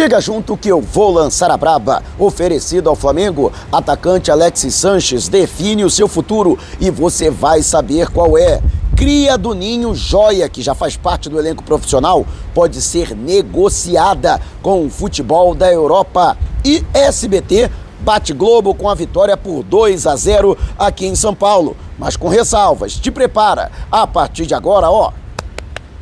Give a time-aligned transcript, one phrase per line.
[0.00, 2.02] Chega junto que eu vou lançar a braba.
[2.18, 8.38] Oferecido ao Flamengo, atacante Alexis Sanches define o seu futuro e você vai saber qual
[8.38, 8.62] é.
[8.96, 14.86] Cria do Ninho Joia, que já faz parte do elenco profissional, pode ser negociada com
[14.86, 16.34] o futebol da Europa.
[16.64, 17.70] E SBT
[18.00, 21.76] bate Globo com a vitória por 2 a 0 aqui em São Paulo.
[21.98, 23.70] Mas com ressalvas, te prepara.
[23.92, 25.12] A partir de agora, ó,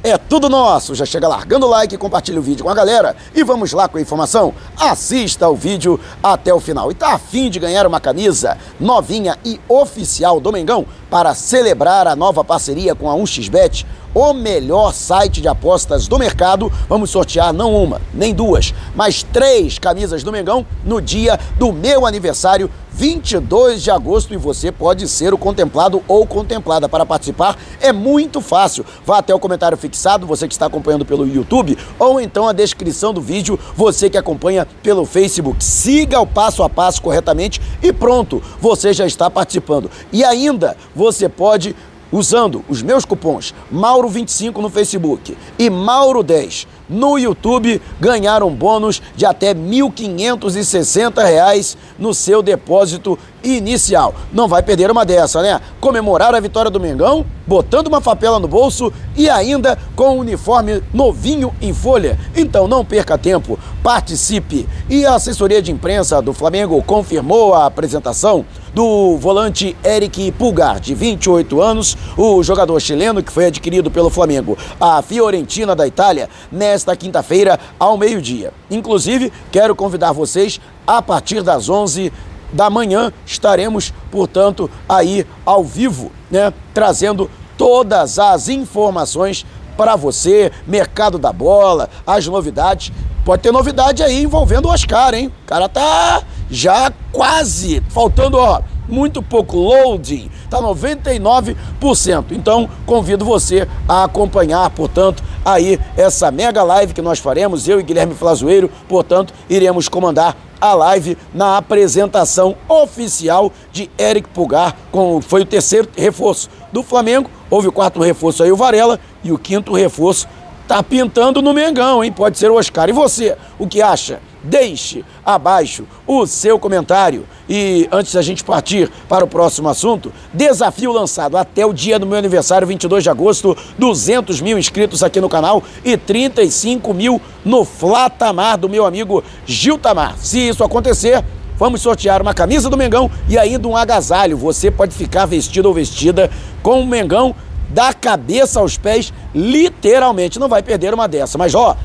[0.02, 0.94] é tudo nosso.
[0.94, 3.98] Já chega largando o like, compartilha o vídeo com a galera e vamos lá com
[3.98, 4.54] a informação.
[4.76, 6.90] Assista o vídeo até o final.
[6.90, 12.17] E tá afim de ganhar uma camisa novinha e oficial do Mengão para celebrar a
[12.17, 13.86] nova parceria com a 1xBet?
[14.14, 16.72] o melhor site de apostas do mercado.
[16.89, 22.07] Vamos sortear não uma, nem duas, mas três camisas do Mengão no dia do meu
[22.07, 26.89] aniversário, 22 de agosto, e você pode ser o contemplado ou contemplada.
[26.89, 28.84] Para participar é muito fácil.
[29.04, 33.14] Vá até o comentário fixado, você que está acompanhando pelo YouTube, ou então a descrição
[33.14, 35.62] do vídeo, você que acompanha pelo Facebook.
[35.62, 39.91] Siga o passo a passo corretamente e pronto, você já está participando.
[40.12, 41.77] E ainda você pode
[42.11, 49.25] usando os meus cupons Mauro25 no Facebook e Mauro10 no YouTube, ganhar um bônus de
[49.25, 54.14] até R$ 1.560 no seu depósito inicial.
[54.33, 55.61] Não vai perder uma dessa, né?
[55.81, 60.83] Comemorar a vitória do Mengão, botando uma papela no bolso e ainda com um uniforme
[60.92, 62.19] novinho em folha.
[62.36, 64.69] Então não perca tempo, participe.
[64.89, 70.95] E a assessoria de imprensa do Flamengo confirmou a apresentação do volante Eric Pulgar, de
[70.95, 76.95] 28 anos, o jogador chileno que foi adquirido pelo Flamengo, a Fiorentina da Itália, nesta
[76.95, 78.52] quinta-feira ao meio-dia.
[78.70, 82.12] Inclusive, quero convidar vocês a partir das 11
[82.53, 89.45] da manhã estaremos, portanto, aí ao vivo, né, trazendo todas as informações
[89.77, 92.93] para você, mercado da bola, as novidades.
[93.25, 95.33] Pode ter novidade aí envolvendo o Oscar, hein?
[95.45, 102.33] O cara tá já quase, faltando, ó, muito pouco loading, tá 99%.
[102.33, 107.83] Então, convido você a acompanhar, portanto, aí essa mega live que nós faremos, eu e
[107.83, 115.43] Guilherme Flazoeiro, portanto, iremos comandar a live na apresentação oficial de Eric Pulgar, com, foi
[115.43, 119.73] o terceiro reforço do Flamengo, houve o quarto reforço aí, o Varela, e o quinto
[119.73, 120.27] reforço
[120.67, 122.13] tá pintando no Mengão, hein?
[122.13, 122.89] Pode ser o Oscar.
[122.91, 124.20] E você, o que acha?
[124.43, 127.27] Deixe abaixo o seu comentário.
[127.49, 132.06] E antes da gente partir para o próximo assunto, desafio lançado até o dia do
[132.06, 137.65] meu aniversário, 22 de agosto, 200 mil inscritos aqui no canal e 35 mil no
[137.65, 140.16] Flatamar do meu amigo Gil Tamar.
[140.19, 141.25] Se isso acontecer,
[141.56, 144.37] vamos sortear uma camisa do Mengão e ainda um agasalho.
[144.37, 146.31] Você pode ficar vestido ou vestida
[146.62, 147.34] com o Mengão
[147.69, 150.38] da cabeça aos pés, literalmente.
[150.38, 151.37] Não vai perder uma dessa.
[151.37, 151.76] Mas, ó,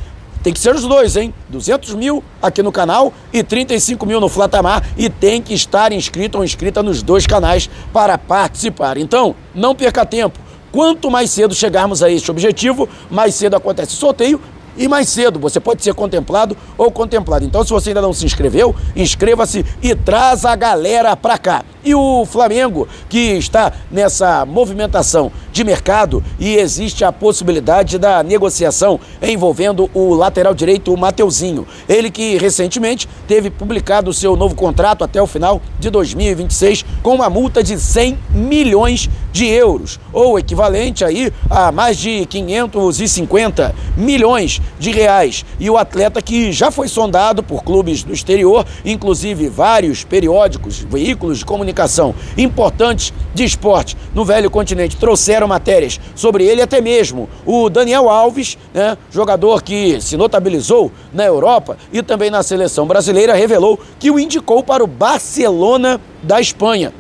[0.43, 1.33] tem que ser os dois, hein?
[1.47, 6.37] 200 mil aqui no canal e 35 mil no Flatamar e tem que estar inscrito
[6.37, 8.97] ou inscrita nos dois canais para participar.
[8.97, 10.37] Então, não perca tempo.
[10.69, 14.41] Quanto mais cedo chegarmos a este objetivo, mais cedo acontece o sorteio
[14.75, 17.45] e mais cedo você pode ser contemplado ou contemplado.
[17.45, 21.63] Então, se você ainda não se inscreveu, inscreva-se e traz a galera para cá.
[21.85, 28.99] E o Flamengo, que está nessa movimentação de mercado e existe a possibilidade da negociação
[29.21, 31.67] envolvendo o lateral direito, o Mateuzinho.
[31.87, 37.29] Ele que recentemente teve publicado seu novo contrato até o final de 2026 com uma
[37.29, 44.91] multa de 100 milhões de euros, ou equivalente aí a mais de 550 milhões de
[44.91, 45.45] reais.
[45.59, 51.39] E o atleta que já foi sondado por clubes do exterior, inclusive vários periódicos, veículos
[51.39, 57.69] de comunicação importantes de esporte no velho continente trouxeram matérias sobre ele, até mesmo o
[57.69, 63.79] Daniel Alves, né, jogador que se notabilizou na Europa e também na seleção brasileira, revelou
[63.99, 66.93] que o indicou para o Barcelona da Espanha.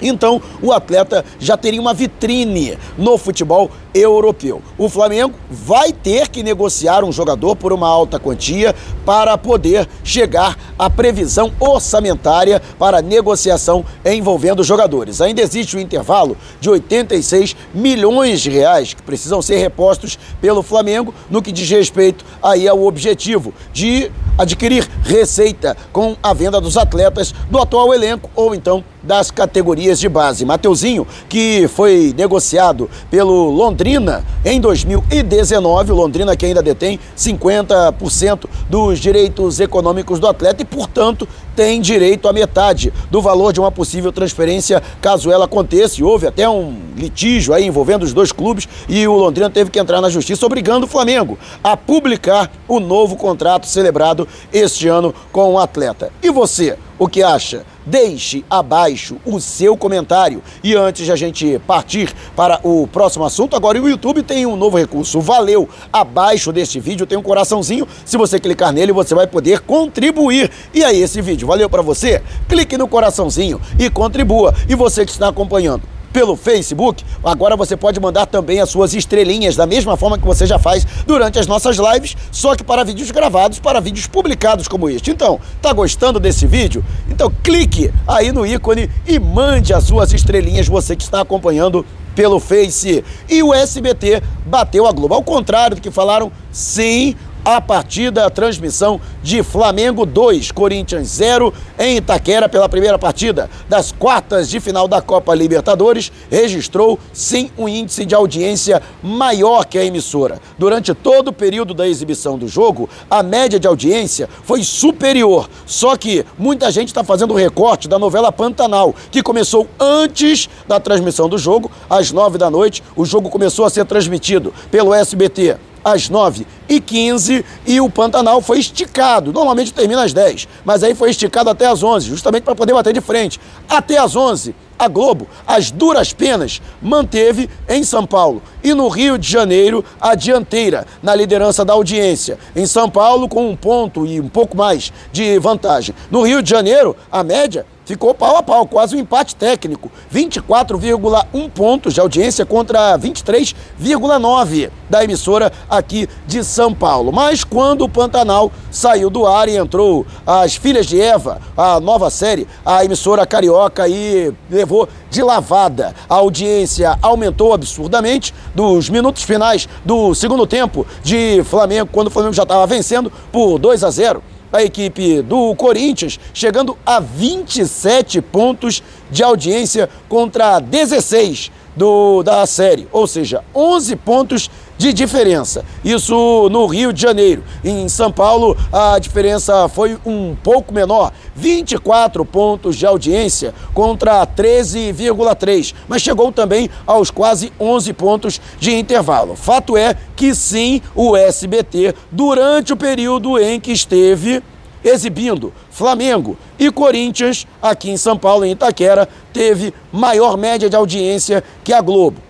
[0.00, 4.62] Então, o atleta já teria uma vitrine no futebol europeu.
[4.76, 8.74] O Flamengo vai ter que negociar um jogador por uma alta quantia
[9.04, 15.20] para poder chegar à previsão orçamentária para negociação envolvendo jogadores.
[15.20, 21.14] Ainda existe um intervalo de 86 milhões de reais que precisam ser repostos pelo Flamengo
[21.30, 27.34] no que diz respeito aí ao objetivo de adquirir receita com a venda dos atletas
[27.50, 30.44] do atual elenco ou então das categorias de base.
[30.44, 38.98] Mateuzinho, que foi negociado pelo Londrina em 2019, o Londrina que ainda detém 50% dos
[38.98, 44.12] direitos econômicos do atleta e, portanto, tem direito à metade do valor de uma possível
[44.12, 46.00] transferência caso ela aconteça.
[46.00, 49.78] E houve até um litígio aí envolvendo os dois clubes e o Londrina teve que
[49.78, 55.54] entrar na justiça obrigando o Flamengo a publicar o novo contrato celebrado este ano com
[55.54, 56.10] o atleta.
[56.22, 57.64] E você, o que acha?
[57.84, 60.42] Deixe abaixo o seu comentário.
[60.62, 64.56] E antes de a gente partir para o próximo assunto, agora o YouTube tem um
[64.56, 65.20] novo recurso.
[65.20, 65.68] Valeu!
[65.92, 67.86] Abaixo deste vídeo tem um coraçãozinho.
[68.04, 70.50] Se você clicar nele, você vai poder contribuir.
[70.74, 72.22] E aí, esse vídeo valeu para você?
[72.48, 74.54] Clique no coraçãozinho e contribua.
[74.68, 79.54] E você que está acompanhando pelo Facebook, agora você pode mandar também as suas estrelinhas,
[79.54, 83.10] da mesma forma que você já faz durante as nossas lives, só que para vídeos
[83.10, 85.10] gravados, para vídeos publicados como este.
[85.10, 86.82] Então, tá gostando desse vídeo?
[87.10, 91.84] Então clique aí no ícone e mande as suas estrelinhas, você que está acompanhando
[92.14, 93.04] pelo Face.
[93.28, 95.12] E o SBT bateu a Globo.
[95.12, 97.14] Ao contrário do que falaram, sim,
[97.46, 103.92] a partir da transmissão de Flamengo 2, Corinthians 0 em Itaquera pela primeira partida das
[103.92, 109.84] quartas de final da Copa Libertadores, registrou sim um índice de audiência maior que a
[109.84, 110.40] emissora.
[110.58, 115.48] Durante todo o período da exibição do jogo, a média de audiência foi superior.
[115.66, 120.80] Só que muita gente está fazendo o recorte da novela Pantanal, que começou antes da
[120.80, 122.82] transmissão do jogo, às nove da noite.
[122.96, 129.32] O jogo começou a ser transmitido pelo SBT às 9h15 e o Pantanal foi esticado.
[129.32, 132.92] Normalmente termina às 10, mas aí foi esticado até às 11, justamente para poder bater
[132.92, 133.38] de frente.
[133.68, 139.16] Até às 11, a Globo, as duras penas, manteve em São Paulo e no Rio
[139.16, 142.36] de Janeiro a dianteira na liderança da audiência.
[142.56, 145.94] Em São Paulo, com um ponto e um pouco mais de vantagem.
[146.10, 149.90] No Rio de Janeiro, a média ficou pau a pau, quase um empate técnico.
[150.12, 157.12] 24,1 pontos de audiência contra 23,9 da emissora aqui de São Paulo.
[157.12, 162.10] Mas quando o Pantanal saiu do ar e entrou as Filhas de Eva, a nova
[162.10, 165.94] série, a emissora carioca e levou de lavada.
[166.08, 172.34] A audiência aumentou absurdamente dos minutos finais do segundo tempo de Flamengo, quando o Flamengo
[172.34, 174.22] já estava vencendo por 2 a 0
[174.56, 182.88] a equipe do Corinthians, chegando a 27 pontos de audiência contra 16 do, da série,
[182.90, 185.64] ou seja, 11 pontos de diferença.
[185.84, 187.42] Isso no Rio de Janeiro.
[187.64, 195.74] Em São Paulo, a diferença foi um pouco menor, 24 pontos de audiência contra 13,3,
[195.88, 199.36] mas chegou também aos quase 11 pontos de intervalo.
[199.36, 204.42] Fato é que sim, o SBT, durante o período em que esteve
[204.84, 211.42] exibindo Flamengo e Corinthians aqui em São Paulo, em Itaquera, teve maior média de audiência
[211.64, 212.20] que a Globo.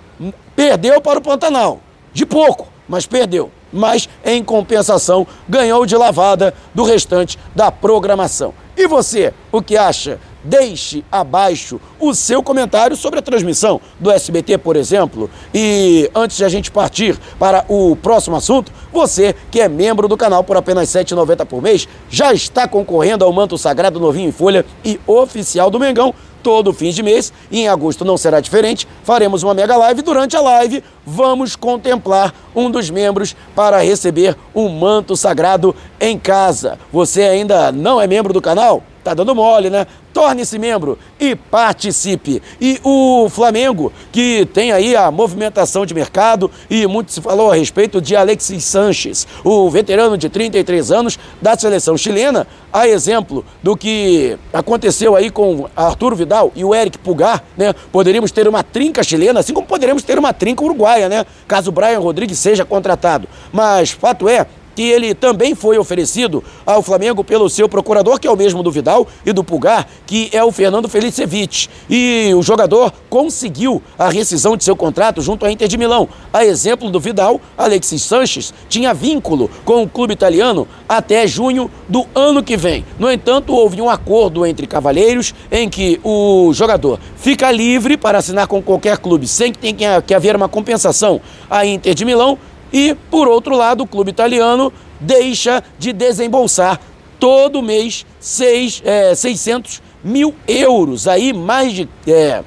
[0.54, 1.80] Perdeu para o Pantanal,
[2.16, 3.50] de pouco, mas perdeu.
[3.70, 8.54] Mas, em compensação, ganhou de lavada do restante da programação.
[8.74, 14.58] E você, o que acha Deixe abaixo o seu comentário sobre a transmissão do SBT,
[14.58, 15.28] por exemplo.
[15.52, 20.16] E antes de a gente partir para o próximo assunto, você que é membro do
[20.16, 24.32] canal por apenas R$ 7,90 por mês já está concorrendo ao manto sagrado novinho em
[24.32, 26.14] folha e oficial do Mengão
[26.46, 27.32] todo fim de mês.
[27.50, 28.86] E em agosto não será diferente.
[29.02, 30.00] Faremos uma mega live.
[30.00, 36.78] Durante a live, vamos contemplar um dos membros para receber um manto sagrado em casa.
[36.92, 38.84] Você ainda não é membro do canal?
[39.06, 39.86] Tá dando mole, né?
[40.12, 42.42] Torne-se membro e participe.
[42.60, 47.54] E o Flamengo, que tem aí a movimentação de mercado e muito se falou a
[47.54, 53.76] respeito de Alexis Sanches, o veterano de 33 anos da seleção chilena, a exemplo do
[53.76, 57.72] que aconteceu aí com Arturo Vidal e o Eric Pulgar, né?
[57.92, 61.24] Poderíamos ter uma trinca chilena, assim como poderíamos ter uma trinca uruguaia, né?
[61.46, 63.28] Caso o Brian Rodrigues seja contratado.
[63.52, 68.30] Mas fato é que ele também foi oferecido ao Flamengo pelo seu procurador, que é
[68.30, 71.70] o mesmo do Vidal e do Pulgar, que é o Fernando Felicevich.
[71.88, 76.06] E o jogador conseguiu a rescisão de seu contrato junto à Inter de Milão.
[76.30, 82.06] A exemplo do Vidal, Alexis Sanches tinha vínculo com o clube italiano até junho do
[82.14, 82.84] ano que vem.
[82.98, 88.46] No entanto, houve um acordo entre cavalheiros em que o jogador fica livre para assinar
[88.46, 91.18] com qualquer clube sem que tenha que haver uma compensação
[91.48, 92.38] à Inter de Milão
[92.76, 96.78] e, por outro lado, o clube italiano deixa de desembolsar
[97.18, 102.44] todo mês seis, é, 600 mil euros, aí mais de é,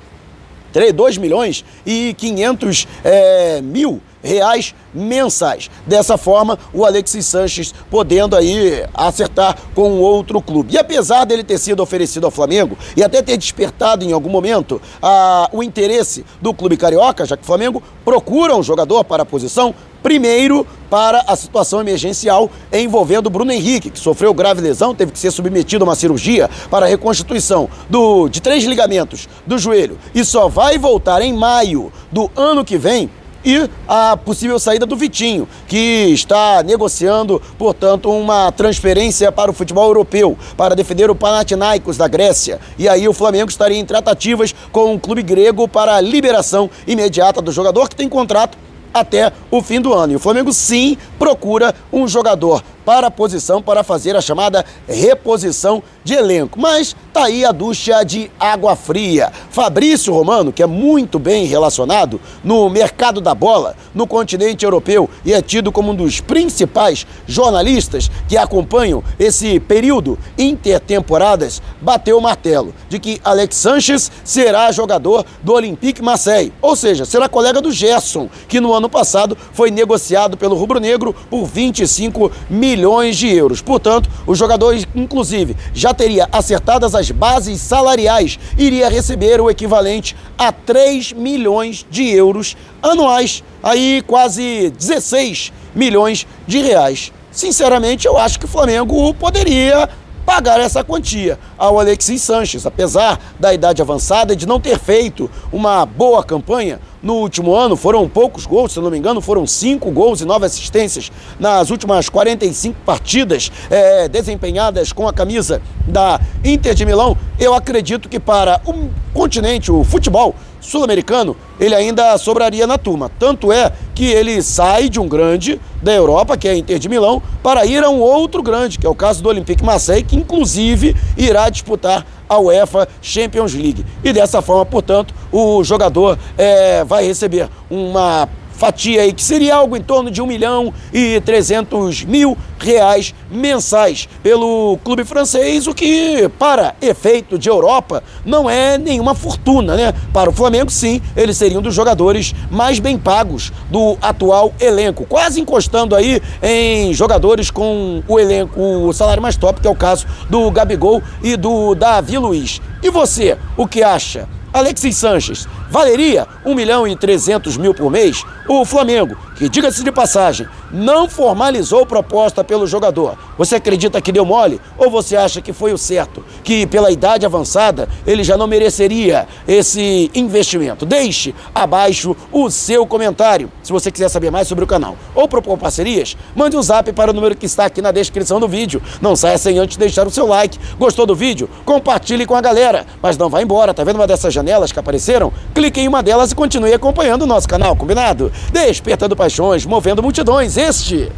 [0.93, 5.69] 2 milhões e 500 é, mil reais mensais.
[5.85, 10.73] Dessa forma, o Alexis Sanches podendo aí acertar com outro clube.
[10.73, 14.81] E apesar dele ter sido oferecido ao Flamengo e até ter despertado em algum momento
[15.01, 19.25] a, o interesse do clube carioca, já que o Flamengo procura um jogador para a
[19.25, 25.19] posição, Primeiro, para a situação emergencial envolvendo Bruno Henrique, que sofreu grave lesão, teve que
[25.19, 30.23] ser submetido a uma cirurgia para a reconstituição do, de três ligamentos do joelho e
[30.23, 33.09] só vai voltar em maio do ano que vem.
[33.43, 35.77] E a possível saída do Vitinho, que
[36.11, 42.59] está negociando, portanto, uma transferência para o futebol europeu, para defender o Panathinaikos da Grécia.
[42.77, 47.41] E aí o Flamengo estaria em tratativas com o clube grego para a liberação imediata
[47.41, 48.57] do jogador, que tem contrato
[48.93, 50.13] até o fim do ano.
[50.13, 55.83] E o Flamengo sim procura um jogador para a posição para fazer a chamada reposição
[56.03, 56.59] de elenco.
[56.59, 59.31] Mas tá aí a ducha de água fria.
[59.51, 65.33] Fabrício Romano, que é muito bem relacionado no mercado da bola no continente europeu e
[65.33, 72.73] é tido como um dos principais jornalistas que acompanham esse período intertemporadas, bateu o martelo
[72.87, 78.29] de que Alex Sanches será jogador do Olympique Marseille, ou seja, será colega do Gerson,
[78.47, 83.61] que no ano passado foi negociado pelo Rubro Negro por 25 milhões milhões de euros.
[83.61, 90.51] Portanto, o jogador, inclusive, já teria acertadas as bases salariais, iria receber o equivalente a
[90.51, 97.11] 3 milhões de euros anuais, aí quase 16 milhões de reais.
[97.31, 99.89] Sinceramente, eu acho que o Flamengo poderia
[100.25, 105.27] pagar essa quantia ao Alexis Sanches, apesar da idade avançada e de não ter feito
[105.51, 107.75] uma boa campanha no último ano.
[107.75, 112.09] Foram poucos gols, se não me engano, foram cinco gols e nove assistências nas últimas
[112.09, 117.17] 45 partidas é, desempenhadas com a camisa da Inter de Milão.
[117.39, 123.09] Eu acredito que para o continente, o futebol, sul-americano, ele ainda sobraria na turma.
[123.17, 126.89] Tanto é que ele sai de um grande da Europa, que é a Inter de
[126.89, 130.15] Milão, para ir a um outro grande, que é o caso do Olympique Marseille, que
[130.15, 133.85] inclusive irá disputar a UEFA Champions League.
[134.03, 138.29] E dessa forma, portanto, o jogador é, vai receber uma
[138.59, 144.09] fatia aí, que seria algo em torno de 1 milhão e 300 mil reais mensais
[144.21, 149.93] pelo clube francês, o que, para efeito de Europa, não é nenhuma fortuna, né?
[150.11, 155.39] Para o Flamengo, sim, eles seriam dos jogadores mais bem pagos do atual elenco, quase
[155.39, 160.05] encostando aí em jogadores com o elenco, o salário mais top, que é o caso
[160.29, 162.61] do Gabigol e do Davi Luiz.
[162.83, 164.27] E você, o que acha?
[164.51, 168.23] Alexis Sanches valeria 1 milhão e 300 mil por mês?
[168.47, 173.17] O Flamengo, que diga-se de passagem, não formalizou proposta pelo jogador.
[173.37, 174.59] Você acredita que deu mole?
[174.77, 176.23] Ou você acha que foi o certo?
[176.43, 180.85] Que pela idade avançada ele já não mereceria esse investimento?
[180.85, 183.51] Deixe abaixo o seu comentário.
[183.61, 187.11] Se você quiser saber mais sobre o canal ou propor parcerias, mande um zap para
[187.11, 188.81] o número que está aqui na descrição do vídeo.
[189.01, 190.57] Não saia sem antes deixar o seu like.
[190.77, 191.49] Gostou do vídeo?
[191.65, 192.85] Compartilhe com a galera.
[193.01, 195.31] Mas não vá embora, tá vendo uma dessas janelas que apareceram?
[195.59, 198.31] Clique em uma delas e continue acompanhando o nosso canal, combinado?
[198.49, 200.55] Despertando paixões, movendo multidões.
[200.55, 201.11] Este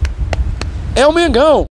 [0.96, 1.66] é o Mengão.